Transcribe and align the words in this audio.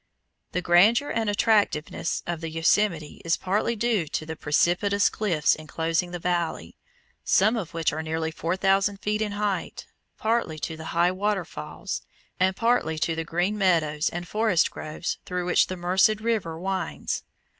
The 0.53 0.63
grandeur 0.63 1.11
and 1.11 1.29
attractiveness 1.29 2.23
of 2.25 2.41
the 2.41 2.49
Yosemite 2.49 3.21
is 3.23 3.37
partly 3.37 3.75
due 3.75 4.07
to 4.07 4.25
the 4.25 4.35
precipitous 4.35 5.09
cliffs 5.09 5.53
enclosing 5.55 6.09
the 6.09 6.17
valley, 6.17 6.75
some 7.23 7.55
of 7.55 7.75
which 7.75 7.93
are 7.93 8.01
nearly 8.01 8.31
four 8.31 8.57
thousand 8.57 8.97
feet 8.97 9.21
in 9.21 9.33
height, 9.33 9.85
partly 10.17 10.57
to 10.57 10.75
the 10.75 10.85
high 10.97 11.11
waterfalls, 11.11 12.01
and 12.39 12.55
partly 12.55 12.97
to 12.97 13.15
the 13.15 13.23
green 13.23 13.59
meadows 13.59 14.09
and 14.09 14.27
forest 14.27 14.71
groves 14.71 15.19
through 15.25 15.45
which 15.45 15.67
the 15.67 15.77
Merced 15.77 16.19
River 16.19 16.57
winds. 16.57 17.21